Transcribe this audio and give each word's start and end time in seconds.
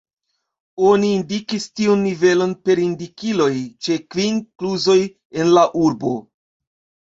Oni 0.87 1.11
indikis 1.17 1.67
tiun 1.81 2.01
nivelon 2.07 2.57
per 2.65 2.83
indikiloj 2.87 3.51
ĉe 3.89 4.01
kvin 4.09 4.43
kluzoj 4.51 4.99
en 5.45 5.57
la 5.61 5.71
urbo. 5.87 6.19